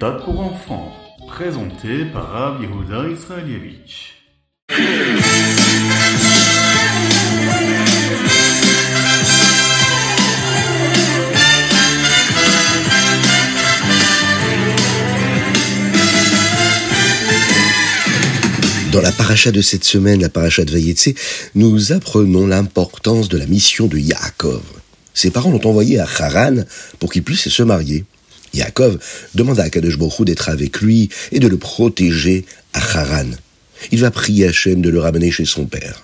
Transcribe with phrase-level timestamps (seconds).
[0.00, 0.90] Pour enfants,
[1.28, 4.14] présenté par Rav Yehuda Israelievich.
[18.90, 21.10] Dans la paracha de cette semaine, la paracha de Vayetse,
[21.54, 24.62] nous apprenons l'importance de la mission de Yaakov.
[25.12, 26.64] Ses parents l'ont envoyé à Haran
[26.98, 28.06] pour qu'il puisse se marier.
[28.54, 28.98] Yaakov
[29.34, 33.30] demande à Hu d'être avec lui et de le protéger à Haran.
[33.92, 36.02] Il va prier Hachem de le ramener chez son père.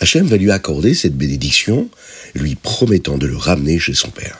[0.00, 1.88] Hachem va lui accorder cette bénédiction,
[2.34, 4.38] lui promettant de le ramener chez son père.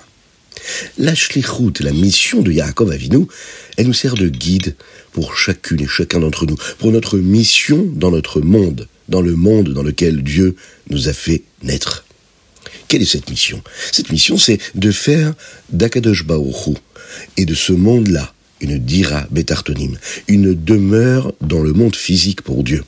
[0.98, 3.26] La shlichut, la mission de Yaakov Avinu,
[3.76, 4.74] elle nous sert de guide
[5.12, 9.72] pour chacune et chacun d'entre nous, pour notre mission dans notre monde, dans le monde
[9.72, 10.56] dans lequel Dieu
[10.90, 12.04] nous a fait naître.
[12.88, 13.62] Quelle est cette mission?
[13.92, 15.34] Cette mission, c'est de faire
[15.70, 16.24] d'Akadosh
[17.36, 19.96] et de ce monde-là une dira betartonim,
[20.28, 22.84] une demeure dans le monde physique pour Dieu.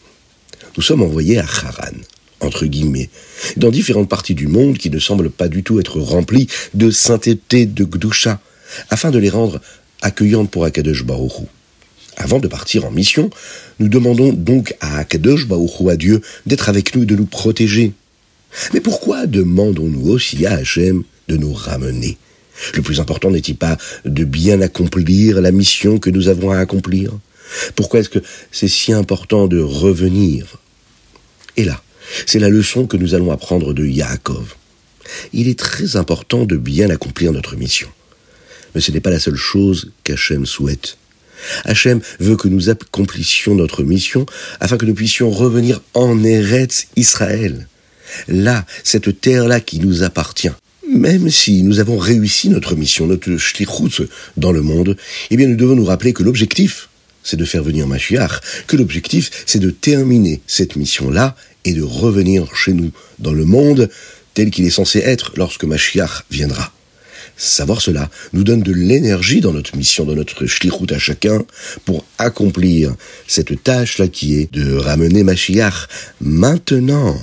[0.76, 1.92] Nous sommes envoyés à Haran,
[2.40, 3.10] entre guillemets,
[3.56, 7.66] dans différentes parties du monde qui ne semblent pas du tout être remplies de sainteté,
[7.66, 8.40] de gdusha,
[8.90, 9.60] afin de les rendre
[10.02, 11.46] accueillantes pour Akadosh Baruch.
[12.16, 13.30] Avant de partir en mission,
[13.78, 17.92] nous demandons donc à Akadosh Baruch à Dieu, d'être avec nous et de nous protéger.
[18.72, 22.16] Mais pourquoi demandons-nous aussi à Hachem de nous ramener?
[22.74, 27.12] Le plus important n'est-il pas de bien accomplir la mission que nous avons à accomplir?
[27.76, 28.18] Pourquoi est-ce que
[28.52, 30.58] c'est si important de revenir?
[31.56, 31.82] Et là,
[32.26, 34.54] c'est la leçon que nous allons apprendre de Yaakov.
[35.32, 37.88] Il est très important de bien accomplir notre mission.
[38.74, 40.98] Mais ce n'est pas la seule chose qu'Hachem souhaite.
[41.64, 44.26] Hachem veut que nous accomplissions notre mission
[44.60, 47.68] afin que nous puissions revenir en Eretz Israël.
[48.26, 50.50] Là, cette terre-là qui nous appartient.
[50.88, 54.08] Même si nous avons réussi notre mission, notre shlichut
[54.38, 54.96] dans le monde,
[55.30, 56.88] eh bien nous devons nous rappeler que l'objectif,
[57.22, 61.36] c'est de faire venir Mashiach, que l'objectif, c'est de terminer cette mission-là
[61.66, 63.90] et de revenir chez nous, dans le monde
[64.32, 66.72] tel qu'il est censé être lorsque Mashiach viendra.
[67.36, 71.44] Savoir cela nous donne de l'énergie dans notre mission, dans notre shlichut à chacun,
[71.84, 72.94] pour accomplir
[73.26, 75.86] cette tâche-là qui est de ramener Mashiach
[76.22, 77.20] maintenant.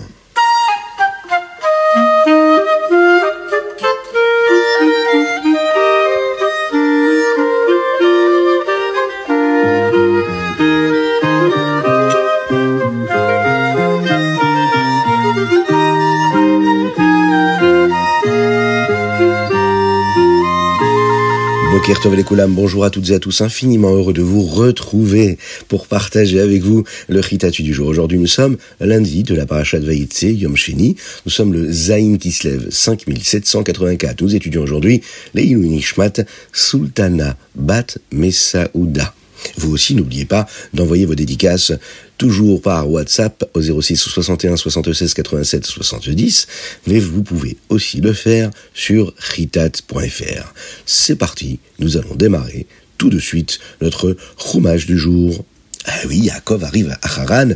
[22.47, 25.37] Bonjour à toutes et à tous, infiniment heureux de vous retrouver
[25.67, 27.87] pour partager avec vous le Ritatu du jour.
[27.87, 30.95] Aujourd'hui nous sommes lundi de la paracha de Vayitse, Yom Sheni,
[31.25, 34.21] nous sommes le Zain Kislev 5784.
[34.21, 35.01] Nous étudions aujourd'hui
[35.35, 39.13] les Nishmat Sultana Bat Mesaouda.
[39.57, 41.73] Vous aussi, n'oubliez pas d'envoyer vos dédicaces
[42.17, 46.47] toujours par WhatsApp au 06 61 76 87 70,
[46.87, 50.53] mais vous pouvez aussi le faire sur ritat.fr.
[50.85, 52.67] C'est parti, nous allons démarrer
[52.97, 55.43] tout de suite notre roumage du jour.
[55.85, 57.49] Ah oui, Yaakov arrive à Haran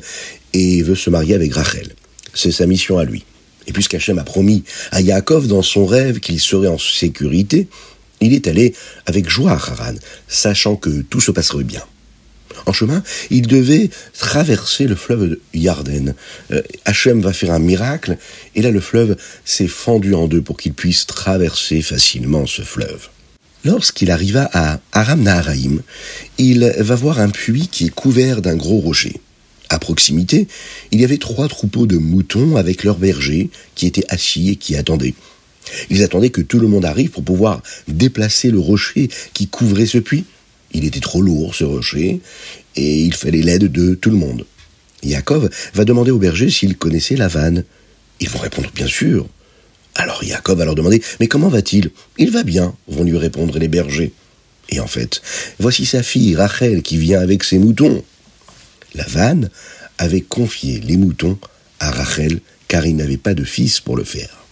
[0.54, 1.90] et veut se marier avec Rachel.
[2.34, 3.24] C'est sa mission à lui.
[3.68, 7.68] Et puisqu'Hachem a promis à Yaakov dans son rêve qu'il serait en sécurité,
[8.22, 8.74] il est allé
[9.06, 9.96] avec joie à Haran,
[10.28, 11.84] sachant que tout se passerait bien.
[12.66, 16.14] En chemin, il devait traverser le fleuve de Yarden.
[16.52, 18.18] Euh, Hachem va faire un miracle,
[18.56, 19.16] et là le fleuve
[19.46, 23.10] s'est fendu en deux pour qu'il puisse traverser facilement ce fleuve.
[23.66, 25.82] Lorsqu'il arriva à Aram Naharaim,
[26.38, 29.20] il va voir un puits qui est couvert d'un gros rocher.
[29.70, 30.48] À proximité,
[30.92, 34.76] il y avait trois troupeaux de moutons avec leurs bergers qui étaient assis et qui
[34.76, 35.14] attendaient.
[35.90, 39.98] Ils attendaient que tout le monde arrive pour pouvoir déplacer le rocher qui couvrait ce
[39.98, 40.26] puits.
[40.72, 42.22] Il était trop lourd, ce rocher,
[42.76, 44.46] et il fallait l'aide de tout le monde.
[45.04, 47.64] Yaakov va demander aux bergers s'ils connaissaient la vanne.
[48.20, 49.28] Ils vont répondre bien sûr.
[49.96, 53.68] Alors Yaakov va leur demander Mais comment va-t-il Il va bien, vont lui répondre les
[53.68, 54.12] bergers.
[54.70, 55.22] Et en fait,
[55.60, 58.04] voici sa fille Rachel qui vient avec ses moutons.
[58.94, 59.50] La vanne
[59.98, 61.40] avait confié les moutons
[61.80, 64.46] à Rachel car il n'avait pas de fils pour le faire.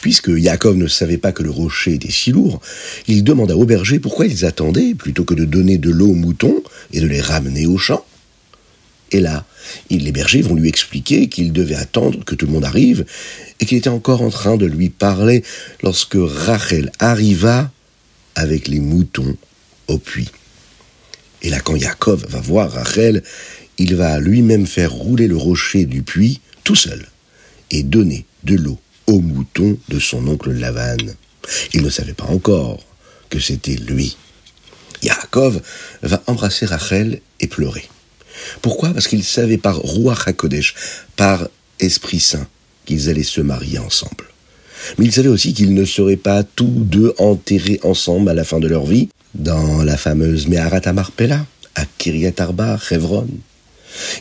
[0.00, 2.60] Puisque Yaakov ne savait pas que le rocher était si lourd,
[3.06, 6.62] il demanda aux bergers pourquoi ils attendaient plutôt que de donner de l'eau aux moutons
[6.92, 8.04] et de les ramener au champ.
[9.12, 9.44] Et là,
[9.90, 13.04] les bergers vont lui expliquer qu'il devait attendre que tout le monde arrive
[13.58, 15.42] et qu'il était encore en train de lui parler
[15.82, 17.70] lorsque Rachel arriva
[18.36, 19.36] avec les moutons
[19.88, 20.30] au puits.
[21.42, 23.22] Et là, quand Yaakov va voir Rachel,
[23.78, 27.06] il va lui-même faire rouler le rocher du puits tout seul
[27.70, 28.78] et donner de l'eau
[29.10, 30.96] au mouton de son oncle Lavan.
[31.74, 32.78] Il ne savait pas encore
[33.28, 34.16] que c'était lui.
[35.02, 35.60] Yaakov
[36.02, 37.88] va embrasser Rachel et pleurer.
[38.62, 38.90] Pourquoi?
[38.90, 40.74] Parce qu'il savait par Roi HaKodesh,
[41.16, 41.48] par
[41.80, 42.46] Esprit Saint,
[42.84, 44.26] qu'ils allaient se marier ensemble.
[44.98, 48.60] Mais il savait aussi qu'ils ne seraient pas tous deux enterrés ensemble à la fin
[48.60, 53.28] de leur vie dans la fameuse Meharat Amarpela, à Kiryat Arba, Hebron.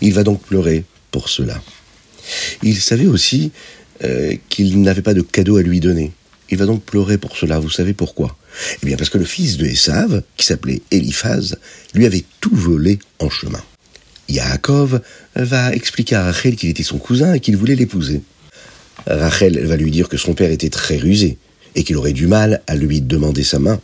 [0.01, 1.62] Il va donc pleurer pour cela.
[2.63, 3.51] Il savait aussi
[4.04, 6.12] euh, qu'il n'avait pas de cadeau à lui donner.
[6.50, 7.60] Il va donc pleurer pour cela.
[7.60, 8.36] Vous savez pourquoi
[8.81, 11.56] Eh bien parce que le fils de Esav, qui s'appelait Eliphaz,
[11.94, 13.62] lui avait tout volé en chemin.
[14.30, 15.01] Yaakov
[15.36, 18.22] va expliquer à Rachel qu'il était son cousin et qu'il voulait l'épouser.
[19.06, 21.38] Rachel va lui dire que son père était très rusé
[21.75, 23.80] et qu'il aurait du mal à lui demander sa main.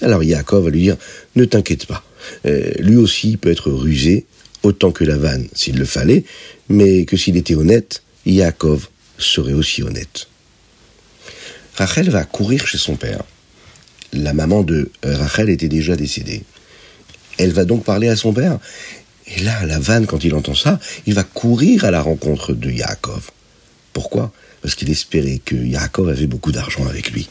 [0.00, 0.96] Alors Yaakov va lui dire
[1.36, 2.04] Ne t'inquiète pas,
[2.46, 4.26] euh, lui aussi peut être rusé
[4.62, 6.24] autant que la vanne s'il le fallait,
[6.68, 8.88] mais que s'il était honnête, Yaakov
[9.18, 10.28] serait aussi honnête.
[11.76, 13.22] Rachel va courir chez son père.
[14.12, 16.42] La maman de Rachel était déjà décédée.
[17.36, 18.58] Elle va donc parler à son père.
[19.26, 22.70] Et là, la vanne, quand il entend ça, il va courir à la rencontre de
[22.70, 23.30] Yaakov.
[23.92, 24.32] Pourquoi?
[24.62, 27.28] Parce qu'il espérait que Yaakov avait beaucoup d'argent avec lui.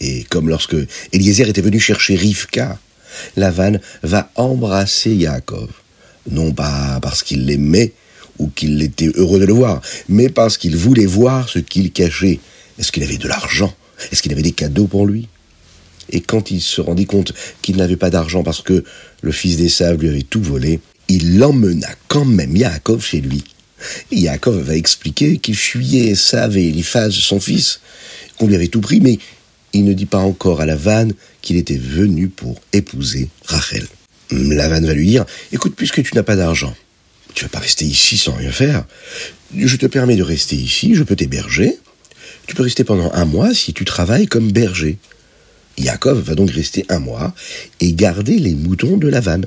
[0.00, 0.76] Et comme lorsque
[1.12, 2.78] Eliezer était venu chercher Rivka,
[3.36, 5.70] Lavan va embrasser Yaakov.
[6.30, 7.92] Non pas parce qu'il l'aimait
[8.38, 12.40] ou qu'il était heureux de le voir, mais parce qu'il voulait voir ce qu'il cachait.
[12.78, 13.74] Est-ce qu'il avait de l'argent?
[14.12, 15.28] Est-ce qu'il avait des cadeaux pour lui?
[16.10, 17.32] Et quand il se rendit compte
[17.62, 18.84] qu'il n'avait pas d'argent parce que
[19.20, 23.44] le fils d'Esav lui avait tout volé, il l'emmena quand même Yaakov chez lui.
[24.10, 27.80] Yaakov va expliquer qu'il fuyait Esav et Eliphaz, son fils,
[28.38, 29.18] qu'on lui avait tout pris, mais
[29.72, 31.12] il ne dit pas encore à la vanne
[31.42, 33.86] qu'il était venu pour épouser Rachel.
[34.30, 36.74] La vanne va lui dire Écoute, puisque tu n'as pas d'argent,
[37.38, 38.84] tu vas pas rester ici sans rien faire.
[39.56, 41.78] Je te permets de rester ici, je peux t'héberger.
[42.48, 44.98] Tu peux rester pendant un mois si tu travailles comme berger.
[45.76, 47.32] Yaakov va donc rester un mois
[47.78, 49.46] et garder les moutons de la vanne.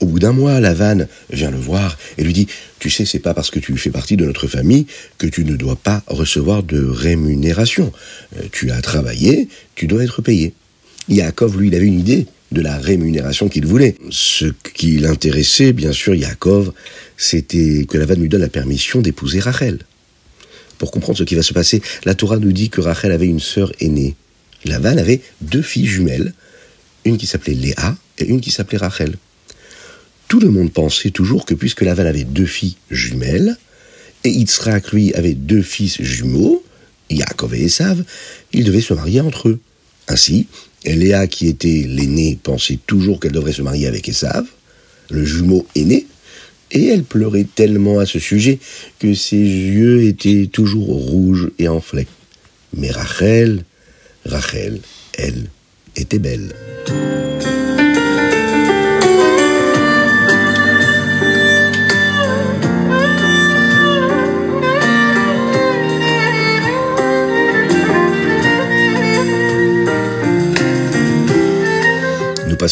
[0.00, 2.46] Au bout d'un mois, la vanne vient le voir et lui dit
[2.78, 5.56] Tu sais, c'est pas parce que tu fais partie de notre famille que tu ne
[5.56, 7.90] dois pas recevoir de rémunération.
[8.36, 10.52] Euh, tu as travaillé, tu dois être payé.
[11.08, 13.94] Yaakov, lui, il avait une idée de la rémunération qu'il voulait.
[14.10, 16.72] Ce qui l'intéressait, bien sûr, Yaakov,
[17.20, 19.78] c'était que la vanne lui donne la permission d'épouser Rachel.
[20.78, 23.40] Pour comprendre ce qui va se passer, la Torah nous dit que Rachel avait une
[23.40, 24.16] sœur aînée.
[24.64, 26.32] Lavan avait deux filles jumelles,
[27.04, 29.16] une qui s'appelait Léa et une qui s'appelait Rachel
[30.30, 33.56] tout le monde pensait toujours que puisque Laval avait deux filles jumelles,
[34.22, 36.62] et Yitzhak, lui, avait deux fils jumeaux,
[37.10, 38.04] Yaakov et Esav,
[38.52, 39.58] ils devaient se marier entre eux.
[40.06, 40.46] Ainsi,
[40.84, 44.46] Léa, qui était l'aînée, pensait toujours qu'elle devrait se marier avec Esav,
[45.10, 46.06] le jumeau aîné,
[46.72, 48.58] et elle pleurait tellement à ce sujet
[48.98, 52.06] que ses yeux étaient toujours rouges et enflés.
[52.76, 53.64] Mais Rachel,
[54.24, 54.80] Rachel,
[55.18, 55.46] elle,
[55.96, 56.54] était belle.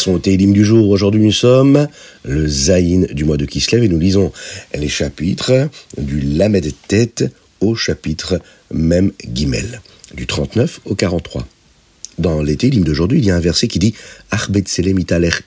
[0.09, 0.89] Au Télim du jour.
[0.89, 1.87] Aujourd'hui, nous sommes
[2.23, 4.31] le Zaïn du mois de Kislev et nous lisons
[4.73, 7.25] les chapitres du Lamed Tête
[7.59, 8.39] au chapitre
[8.73, 9.81] même Gimel,
[10.15, 11.47] du 39 au 43.
[12.17, 13.93] Dans les Télim d'aujourd'hui, il y a un verset qui dit
[14.31, 14.63] Arbet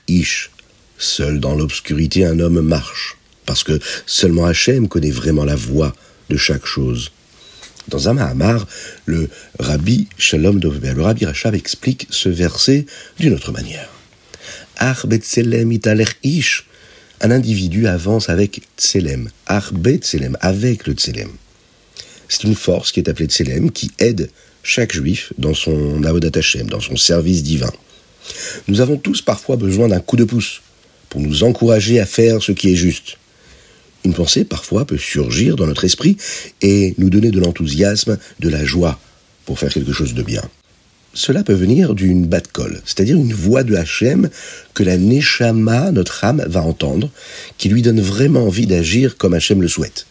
[0.07, 0.51] ish.
[0.97, 3.17] Seul dans l'obscurité, un homme marche.
[3.45, 5.93] Parce que seulement Hachem connaît vraiment la voie
[6.29, 7.11] de chaque chose.
[7.89, 8.65] Dans un Mahamar,
[9.05, 9.29] le
[9.59, 12.85] Rabbi Shalom Dovber, le Rabbi Rachav explique ce verset
[13.19, 13.89] d'une autre manière.
[16.23, 16.65] Ish.
[17.21, 19.29] Un individu avance avec Tselem.
[19.47, 21.29] Tselem, avec le Tselem.
[22.27, 24.29] C'est une force qui est appelée Tselem qui aide
[24.63, 27.71] chaque juif dans son Avodat Hashem, dans son service divin.
[28.67, 30.61] Nous avons tous parfois besoin d'un coup de pouce
[31.09, 33.17] pour nous encourager à faire ce qui est juste.
[34.05, 36.17] Une pensée parfois peut surgir dans notre esprit
[36.61, 38.99] et nous donner de l'enthousiasme, de la joie
[39.45, 40.41] pour faire quelque chose de bien.
[41.13, 44.29] Cela peut venir d'une bat-colle, c'est-à-dire une voix de Hachem
[44.73, 47.11] que la Neshama, notre âme, va entendre,
[47.57, 50.07] qui lui donne vraiment envie d'agir comme Hachem le souhaite.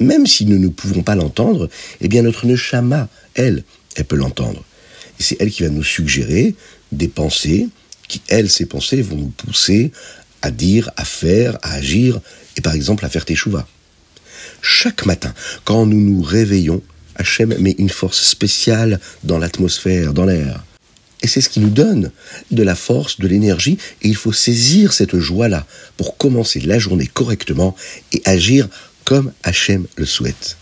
[0.00, 1.68] Même si nous ne pouvons pas l'entendre,
[2.00, 3.62] eh bien notre Neshama, elle,
[3.94, 4.64] elle peut l'entendre.
[5.20, 6.54] Et c'est elle qui va nous suggérer
[6.92, 7.68] des pensées
[8.08, 9.92] qui, elles, ces pensées, vont nous pousser
[10.42, 12.20] à dire, à faire, à agir,
[12.56, 13.66] et par exemple à faire teshuva.
[14.60, 15.32] Chaque matin,
[15.64, 16.82] quand nous nous réveillons,
[17.16, 20.64] Hachem met une force spéciale dans l'atmosphère, dans l'air.
[21.22, 22.10] Et c'est ce qui nous donne
[22.50, 25.66] de la force, de l'énergie, et il faut saisir cette joie-là
[25.96, 27.76] pour commencer la journée correctement
[28.12, 28.68] et agir
[29.04, 30.56] comme Hachem le souhaite.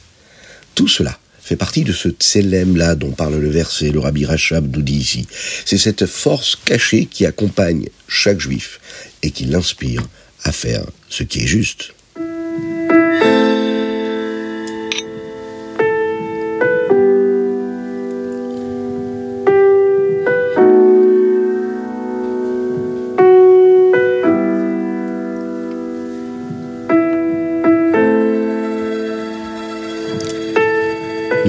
[0.74, 1.18] Tout cela
[1.50, 5.26] fait partie de ce tselem là dont parle le verset, le rabbi Rachab nous ici.
[5.64, 8.80] C'est cette force cachée qui accompagne chaque juif
[9.22, 10.06] et qui l'inspire
[10.44, 11.92] à faire ce qui est juste.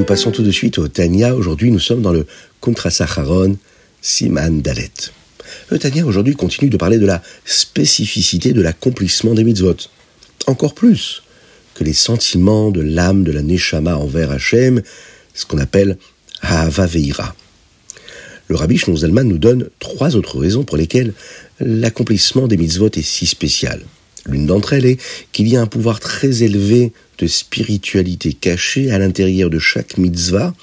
[0.01, 1.35] Nous passons tout de suite au Tania.
[1.35, 2.25] Aujourd'hui, nous sommes dans le
[2.89, 3.55] Sacharon
[4.01, 4.89] Siman Dalet.
[5.69, 9.75] Le Tania aujourd'hui continue de parler de la spécificité de l'accomplissement des mitzvot.
[10.47, 11.21] Encore plus
[11.75, 14.81] que les sentiments de l'âme de la Neshama envers Hachem,
[15.35, 15.99] ce qu'on appelle
[16.41, 17.35] Ha'ava Veira.
[18.47, 21.13] Le rabbi Zalman nous donne trois autres raisons pour lesquelles
[21.59, 23.81] l'accomplissement des mitzvot est si spécial.
[24.27, 24.99] L'une d'entre elles est
[25.31, 30.53] qu'il y a un pouvoir très élevé de spiritualité cachée à l'intérieur de chaque mitzvah,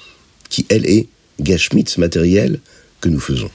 [0.49, 1.07] qui elle est
[1.39, 2.59] gashmitz matériel
[3.01, 3.51] que nous faisons.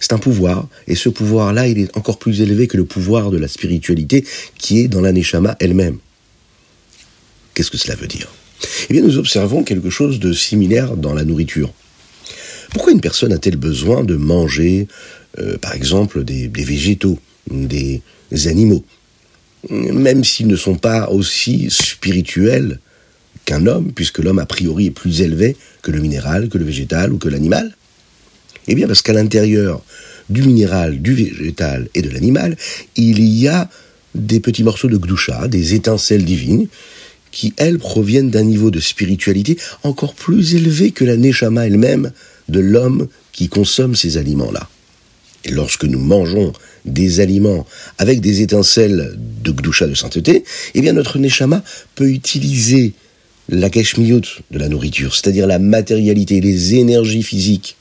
[0.00, 3.38] C'est un pouvoir, et ce pouvoir-là, il est encore plus élevé que le pouvoir de
[3.38, 4.24] la spiritualité
[4.58, 5.98] qui est dans la neshama elle-même.
[7.54, 8.28] Qu'est-ce que cela veut dire?
[8.88, 11.72] Eh bien, nous observons quelque chose de similaire dans la nourriture.
[12.70, 14.86] Pourquoi une personne a-t-elle besoin de manger,
[15.38, 17.18] euh, par exemple, des végétaux,
[17.50, 18.02] des
[18.46, 18.84] animaux
[19.70, 22.78] même s'ils ne sont pas aussi spirituels
[23.44, 27.12] qu'un homme, puisque l'homme a priori est plus élevé que le minéral, que le végétal
[27.12, 27.76] ou que l'animal
[28.68, 29.82] Eh bien parce qu'à l'intérieur
[30.28, 32.56] du minéral, du végétal et de l'animal,
[32.96, 33.68] il y a
[34.14, 36.66] des petits morceaux de gdoucha, des étincelles divines,
[37.30, 42.12] qui, elles, proviennent d'un niveau de spiritualité encore plus élevé que la neshama elle-même
[42.48, 44.68] de l'homme qui consomme ces aliments-là.
[45.44, 46.52] Et lorsque nous mangeons
[46.86, 47.66] des aliments
[47.98, 51.62] avec des étincelles de gdoucha de sainteté, eh bien notre neshama
[51.94, 52.94] peut utiliser
[53.48, 57.76] la kashmiyut de la nourriture, c'est-à-dire la matérialité, les énergies physiques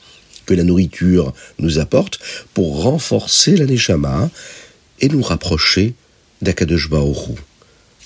[0.46, 2.20] que la nourriture nous apporte
[2.54, 4.30] pour renforcer la neshama
[5.02, 5.94] et nous rapprocher
[6.42, 6.90] d'Akadosh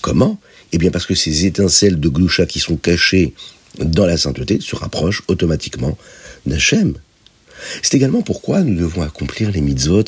[0.00, 0.38] Comment?
[0.72, 3.34] Eh bien parce que ces étincelles de gdoucha qui sont cachées
[3.78, 5.96] dans la sainteté se rapprochent automatiquement
[6.46, 6.94] d'Hachem,
[7.82, 10.04] c'est également pourquoi nous devons accomplir les mitzvot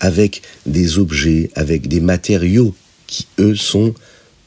[0.00, 2.74] avec des objets, avec des matériaux
[3.06, 3.94] qui, eux, sont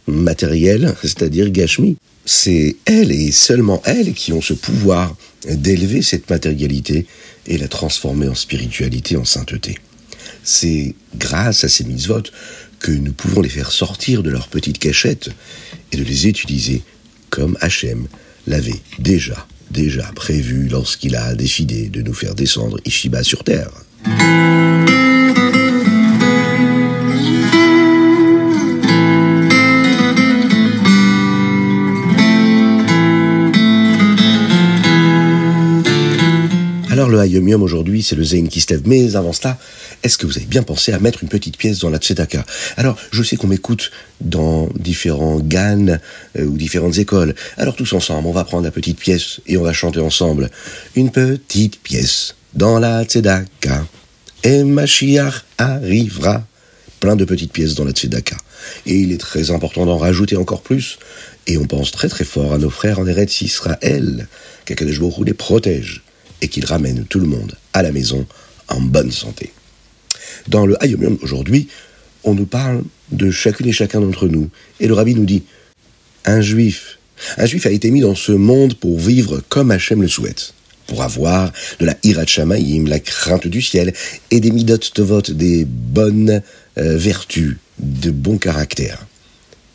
[0.08, 1.98] matériels, c'est-à-dire gashmi.
[2.26, 5.16] C'est elles et seulement elles qui ont ce pouvoir
[5.48, 7.08] d'élever cette matérialité
[7.48, 9.78] et la transformer en spiritualité, en sainteté.
[10.44, 12.24] C'est grâce à ces mitzvot
[12.80, 15.30] que nous pouvons les faire sortir de leur petite cachette
[15.92, 16.84] et de les utiliser
[17.30, 18.08] comme Hachem
[18.48, 23.70] l'avait déjà déjà prévu lorsqu'il a décidé de nous faire descendre Ishiba sur Terre.
[36.92, 38.82] Alors le Hayom aujourd'hui, c'est le se lève.
[38.86, 39.58] Mais avant cela,
[40.04, 42.46] est-ce que vous avez bien pensé à mettre une petite pièce dans la Tzedaka
[42.78, 43.92] Alors, je sais qu'on m'écoute
[44.22, 46.00] dans différents GAN
[46.38, 47.36] euh, ou différentes écoles.
[47.58, 50.50] Alors tous ensemble, on va prendre la petite pièce et on va chanter ensemble.
[50.96, 53.86] Une petite pièce dans la Tzedaka.
[54.44, 56.46] Et Mashiach arrivera.
[57.00, 58.36] Plein de petites pièces dans la Tzedaka.
[58.86, 61.00] Et il est très important d'en rajouter encore plus.
[61.48, 64.28] Et on pense très très fort à nos frères en Eretz Israël,
[64.66, 66.04] qu'Akadosh les protège
[66.42, 68.26] et qu'il ramène tout le monde à la maison
[68.68, 69.54] en bonne santé.
[70.48, 71.68] Dans le Hayom aujourd'hui,
[72.24, 74.50] on nous parle de chacune et chacun d'entre nous.
[74.80, 75.44] Et le rabbi nous dit,
[76.26, 77.00] un juif,
[77.38, 80.54] un juif a été mis dans ce monde pour vivre comme Hachem le souhaite,
[80.88, 82.26] pour avoir de la hirat
[82.86, 83.94] la crainte du ciel,
[84.32, 86.42] et des midot tovot, des bonnes
[86.78, 89.06] euh, vertus, de bons caractères.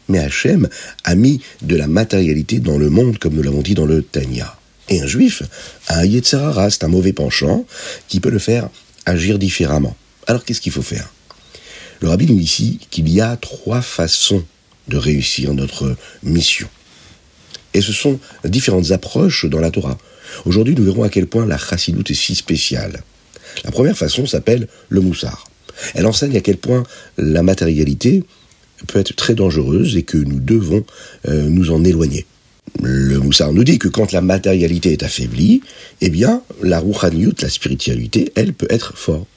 [0.08, 0.68] Mais Hachem
[1.04, 4.54] a mis de la matérialité dans le monde, comme nous l'avons dit dans le Tanya.
[4.90, 5.42] Et un juif
[5.88, 7.64] a un Yetzerara, c'est un mauvais penchant,
[8.08, 8.68] qui peut le faire
[9.06, 9.96] agir différemment.
[10.26, 11.10] Alors qu'est-ce qu'il faut faire?
[12.00, 14.44] Le rabbi nous dit ici qu'il y a trois façons
[14.88, 16.68] de réussir notre mission.
[17.72, 19.98] Et ce sont différentes approches dans la Torah.
[20.44, 23.02] Aujourd'hui, nous verrons à quel point la chassidoute est si spéciale.
[23.64, 25.46] La première façon s'appelle le moussard.
[25.94, 26.84] Elle enseigne à quel point
[27.18, 28.22] la matérialité
[28.86, 30.84] peut être très dangereuse et que nous devons
[31.28, 32.26] euh, nous en éloigner.
[32.82, 35.62] Le Moussard nous dit que quand la matérialité est affaiblie,
[36.00, 39.28] eh bien, la rouhaniyut, la spiritualité, elle peut être forte.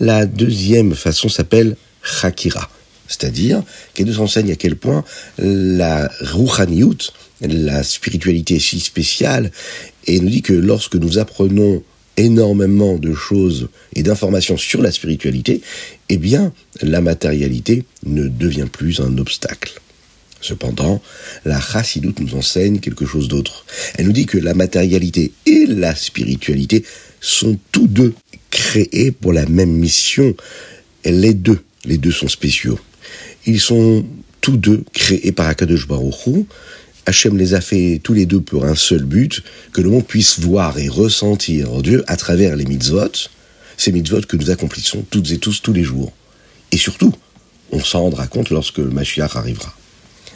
[0.00, 2.70] La deuxième façon s'appelle Chakira,
[3.06, 5.04] c'est-à-dire qu'elle nous enseigne à quel point
[5.36, 9.50] la rouhaniyut, la spiritualité est si spéciale,
[10.06, 11.82] et nous dit que lorsque nous apprenons
[12.16, 15.60] énormément de choses et d'informations sur la spiritualité,
[16.08, 19.80] eh bien, la matérialité ne devient plus un obstacle.
[20.40, 21.02] Cependant,
[21.44, 23.66] la chassidoute nous enseigne quelque chose d'autre.
[23.98, 26.84] Elle nous dit que la matérialité et la spiritualité
[27.20, 28.14] sont tous deux
[28.50, 30.34] créés pour la même mission.
[31.04, 32.78] Les deux, les deux sont spéciaux.
[33.46, 34.04] Ils sont
[34.40, 36.44] tous deux créés par Akadosh Baruch Hu.
[37.06, 39.42] Hachem les a fait tous les deux pour un seul but,
[39.72, 43.10] que le monde puisse voir et ressentir Dieu à travers les mitzvot,
[43.76, 46.12] ces mitzvot que nous accomplissons toutes et tous tous les jours.
[46.72, 47.12] Et surtout,
[47.72, 49.74] on s'en rendra compte lorsque le Mashiach arrivera.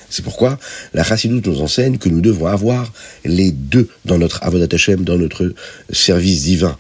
[0.08, 0.58] C'est pourquoi
[0.94, 2.92] la Chassidoute nous enseigne que nous devons avoir
[3.24, 5.52] les deux dans notre Avodat Hashem, dans notre
[5.90, 6.76] service divin.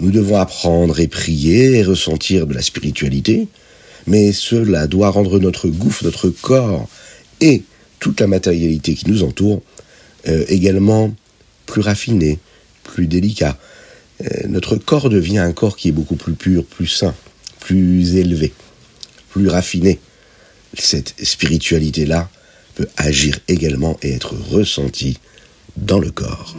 [0.00, 3.48] Nous devons apprendre et prier et ressentir de la spiritualité,
[4.06, 6.88] mais cela doit rendre notre gouffre, notre corps
[7.40, 7.62] et
[8.00, 9.62] toute la matérialité qui nous entoure
[10.28, 11.14] euh, également
[11.66, 12.38] plus raffiné,
[12.82, 13.56] plus délicat.
[14.22, 17.14] Euh, notre corps devient un corps qui est beaucoup plus pur, plus sain,
[17.60, 18.52] plus élevé,
[19.30, 19.98] plus raffiné.
[20.76, 22.28] Cette spiritualité-là
[22.74, 25.18] peut agir également et être ressentie
[25.76, 26.56] dans le corps.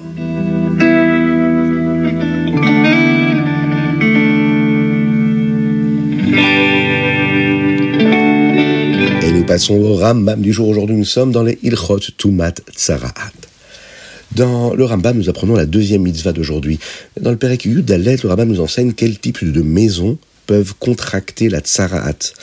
[9.46, 10.68] Passons au Rambam du jour.
[10.70, 13.32] Aujourd'hui, nous sommes dans les Ilchot Tumat Tsaraat.
[14.32, 16.80] Dans le Rambam, nous apprenons la deuxième mitzvah d'aujourd'hui.
[17.20, 21.60] Dans le Perek Yudalet, le Rambam nous enseigne quel type de maisons peuvent contracter la
[21.60, 22.34] Tsaraat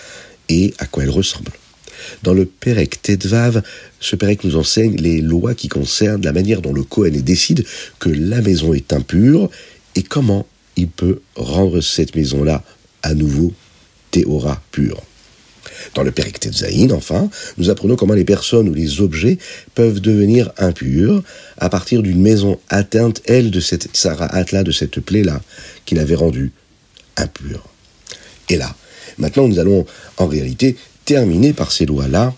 [0.49, 1.51] et à quoi elles ressemblent.
[2.23, 3.63] Dans le Perek Tedvav,
[3.99, 7.65] ce Perek nous enseigne les lois qui concernent la manière dont le Kohen décide
[7.99, 9.51] que la maison est impure
[9.97, 12.63] et comment il peut rendre cette maison-là
[13.03, 13.53] à nouveau
[14.13, 15.03] théora pure.
[15.95, 19.39] Dans le Perek Zayin, enfin, nous apprenons comment les personnes ou les objets
[19.75, 21.23] peuvent devenir impurs
[21.59, 25.41] à partir d'une maison atteinte, elle, de cette tsara'at-là, de cette plaie-là,
[25.85, 26.53] qui l'avait rendue
[27.17, 27.65] impure.
[28.49, 28.75] Et là,
[29.19, 29.87] maintenant, nous allons
[30.17, 32.35] en réalité terminer par ces lois-là,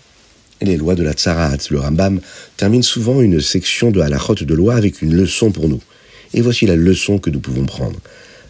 [0.61, 1.57] les lois de la tsara'at.
[1.69, 2.21] Le Rambam
[2.57, 5.81] termine souvent une section de halachot de loi avec une leçon pour nous.
[6.33, 7.99] Et voici la leçon que nous pouvons prendre.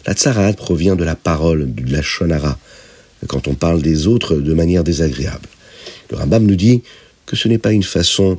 [0.06, 2.58] La tsara'at provient de la parole, de la shonara,
[3.26, 5.48] quand on parle des autres de manière désagréable.
[6.10, 6.82] Le Rambam nous dit
[7.26, 8.38] que ce n'est pas une façon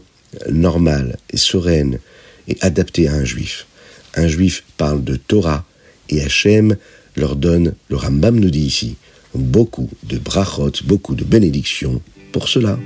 [0.49, 1.99] normale et sereine
[2.47, 3.67] et adaptée à un juif.
[4.15, 5.65] Un juif parle de Torah
[6.09, 6.77] et Hachem
[7.15, 8.95] leur donne, le Rambam nous dit ici,
[9.35, 12.77] beaucoup de brachot, beaucoup de bénédictions pour cela.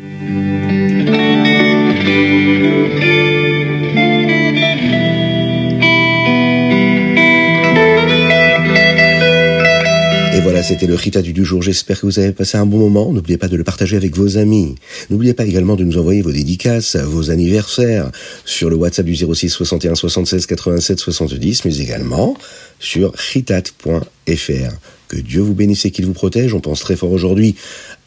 [10.72, 11.62] C'était le Rita du jour.
[11.62, 13.12] J'espère que vous avez passé un bon moment.
[13.12, 14.76] N'oubliez pas de le partager avec vos amis.
[15.10, 18.10] N'oubliez pas également de nous envoyer vos dédicaces, vos anniversaires
[18.46, 22.38] sur le WhatsApp du 06 61 76 87 70, mais également
[22.80, 24.72] sur ritat.fr.
[25.12, 26.54] Que Dieu vous bénisse et qu'il vous protège.
[26.54, 27.56] On pense très fort aujourd'hui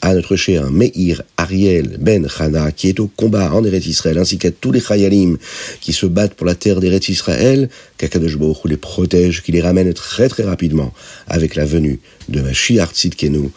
[0.00, 4.38] à notre cher Meir Ariel Ben Hana, qui est au combat en Eretz Israël, ainsi
[4.38, 5.36] qu'à tous les Chayalim
[5.82, 9.92] qui se battent pour la terre d'Eretz Israël, qu'Akadosh Baruch les protège, qui les ramène
[9.92, 10.94] très très rapidement
[11.28, 13.50] avec la venue de Mashiach Tzidkenu,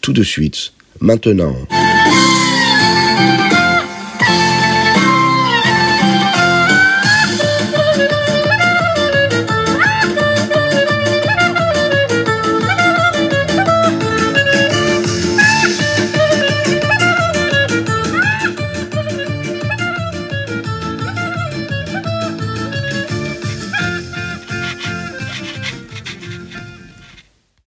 [0.00, 1.54] tout de suite, maintenant.